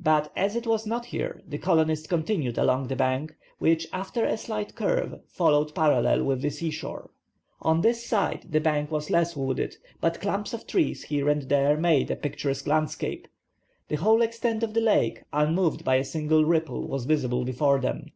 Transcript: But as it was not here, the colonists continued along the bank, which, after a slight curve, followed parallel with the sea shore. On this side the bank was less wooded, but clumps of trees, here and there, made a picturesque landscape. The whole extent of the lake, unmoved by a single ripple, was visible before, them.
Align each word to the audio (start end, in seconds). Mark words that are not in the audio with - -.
But 0.00 0.32
as 0.34 0.56
it 0.56 0.66
was 0.66 0.84
not 0.84 1.04
here, 1.06 1.42
the 1.46 1.56
colonists 1.56 2.08
continued 2.08 2.58
along 2.58 2.88
the 2.88 2.96
bank, 2.96 3.36
which, 3.60 3.86
after 3.92 4.24
a 4.24 4.36
slight 4.36 4.74
curve, 4.74 5.20
followed 5.28 5.76
parallel 5.76 6.24
with 6.24 6.42
the 6.42 6.50
sea 6.50 6.72
shore. 6.72 7.08
On 7.62 7.80
this 7.80 8.04
side 8.04 8.46
the 8.50 8.58
bank 8.60 8.90
was 8.90 9.10
less 9.10 9.36
wooded, 9.36 9.76
but 10.00 10.20
clumps 10.20 10.52
of 10.52 10.66
trees, 10.66 11.04
here 11.04 11.28
and 11.28 11.42
there, 11.42 11.76
made 11.76 12.10
a 12.10 12.16
picturesque 12.16 12.66
landscape. 12.66 13.28
The 13.86 13.94
whole 13.94 14.22
extent 14.22 14.64
of 14.64 14.74
the 14.74 14.80
lake, 14.80 15.22
unmoved 15.32 15.84
by 15.84 15.94
a 15.94 16.04
single 16.04 16.44
ripple, 16.44 16.88
was 16.88 17.04
visible 17.04 17.44
before, 17.44 17.78
them. 17.78 18.06